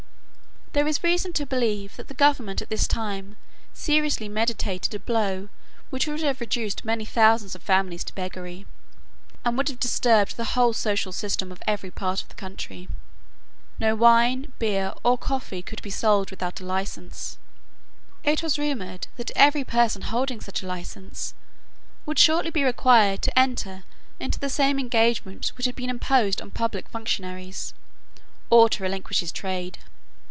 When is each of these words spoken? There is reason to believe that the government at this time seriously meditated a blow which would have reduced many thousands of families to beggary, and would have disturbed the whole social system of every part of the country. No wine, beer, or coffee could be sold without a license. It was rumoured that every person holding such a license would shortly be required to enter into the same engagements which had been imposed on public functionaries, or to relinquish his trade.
There 0.73 0.87
is 0.87 1.03
reason 1.03 1.33
to 1.33 1.45
believe 1.45 1.97
that 1.97 2.07
the 2.07 2.13
government 2.13 2.61
at 2.61 2.69
this 2.69 2.87
time 2.87 3.35
seriously 3.73 4.29
meditated 4.29 4.93
a 4.93 4.99
blow 4.99 5.49
which 5.89 6.07
would 6.07 6.21
have 6.21 6.39
reduced 6.39 6.85
many 6.85 7.03
thousands 7.03 7.55
of 7.55 7.61
families 7.61 8.05
to 8.05 8.15
beggary, 8.15 8.65
and 9.43 9.57
would 9.57 9.67
have 9.67 9.81
disturbed 9.81 10.37
the 10.37 10.55
whole 10.55 10.71
social 10.71 11.11
system 11.11 11.51
of 11.51 11.61
every 11.67 11.91
part 11.91 12.21
of 12.21 12.29
the 12.29 12.35
country. 12.35 12.87
No 13.79 13.97
wine, 13.97 14.53
beer, 14.59 14.93
or 15.03 15.17
coffee 15.17 15.61
could 15.61 15.81
be 15.81 15.89
sold 15.89 16.31
without 16.31 16.61
a 16.61 16.65
license. 16.65 17.37
It 18.23 18.41
was 18.41 18.57
rumoured 18.57 19.07
that 19.17 19.31
every 19.35 19.65
person 19.65 20.01
holding 20.03 20.39
such 20.39 20.63
a 20.63 20.67
license 20.67 21.33
would 22.05 22.17
shortly 22.17 22.49
be 22.49 22.63
required 22.63 23.21
to 23.23 23.37
enter 23.37 23.83
into 24.21 24.39
the 24.39 24.49
same 24.49 24.79
engagements 24.79 25.57
which 25.57 25.65
had 25.65 25.75
been 25.75 25.89
imposed 25.89 26.41
on 26.41 26.49
public 26.51 26.87
functionaries, 26.87 27.73
or 28.49 28.69
to 28.69 28.83
relinquish 28.83 29.19
his 29.19 29.33
trade. 29.33 29.77